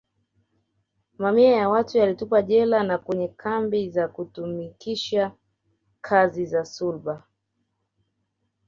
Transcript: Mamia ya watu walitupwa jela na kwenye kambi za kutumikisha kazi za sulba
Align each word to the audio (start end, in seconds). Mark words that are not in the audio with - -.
Mamia 1.17 1.51
ya 1.55 1.69
watu 1.69 1.97
walitupwa 1.97 2.41
jela 2.41 2.83
na 2.83 2.97
kwenye 2.97 3.27
kambi 3.27 3.89
za 3.89 4.07
kutumikisha 4.07 5.31
kazi 6.01 6.45
za 6.45 6.65
sulba 6.65 7.23